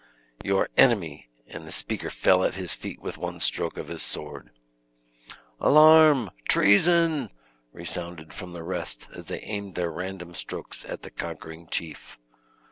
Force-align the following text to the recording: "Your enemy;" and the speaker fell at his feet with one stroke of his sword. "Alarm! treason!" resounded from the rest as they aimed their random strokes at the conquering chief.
"Your 0.43 0.67
enemy;" 0.77 1.29
and 1.45 1.67
the 1.67 1.71
speaker 1.71 2.09
fell 2.09 2.43
at 2.43 2.55
his 2.55 2.73
feet 2.73 2.99
with 3.03 3.19
one 3.19 3.39
stroke 3.39 3.77
of 3.77 3.87
his 3.87 4.01
sword. 4.01 4.49
"Alarm! 5.59 6.31
treason!" 6.49 7.29
resounded 7.71 8.33
from 8.33 8.53
the 8.53 8.63
rest 8.63 9.07
as 9.13 9.25
they 9.27 9.41
aimed 9.41 9.75
their 9.75 9.91
random 9.91 10.33
strokes 10.33 10.83
at 10.85 11.03
the 11.03 11.11
conquering 11.11 11.67
chief. 11.67 12.17